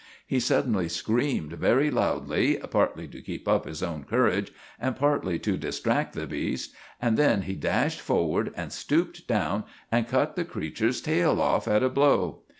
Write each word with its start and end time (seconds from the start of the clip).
He 0.25 0.39
suddenly 0.39 0.89
screamed 0.89 1.51
very 1.53 1.91
loudly, 1.91 2.57
partly 2.71 3.07
to 3.09 3.21
keep 3.21 3.47
up 3.47 3.65
his 3.67 3.83
own 3.83 4.03
courage, 4.03 4.51
and 4.79 4.95
partly 4.95 5.37
to 5.37 5.57
distract 5.57 6.13
the 6.13 6.25
beast, 6.25 6.73
and 6.99 7.17
then 7.17 7.43
he 7.43 7.53
dashed 7.53 8.01
forward, 8.01 8.51
and 8.57 8.73
stooped 8.73 9.27
down 9.27 9.63
and 9.91 10.07
cut 10.07 10.35
the 10.35 10.43
creature's 10.43 11.01
tail 11.01 11.39
off 11.39 11.67
at 11.67 11.83
a 11.83 11.89
blow! 11.89 12.41